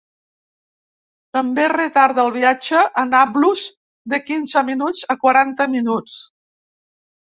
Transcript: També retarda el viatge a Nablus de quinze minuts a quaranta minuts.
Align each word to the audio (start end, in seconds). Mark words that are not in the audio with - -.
També 1.39 1.65
retarda 1.73 2.25
el 2.25 2.33
viatge 2.39 2.87
a 3.03 3.05
Nablus 3.13 3.69
de 4.17 4.25
quinze 4.33 4.67
minuts 4.75 5.09
a 5.19 5.23
quaranta 5.25 5.73
minuts. 5.81 6.23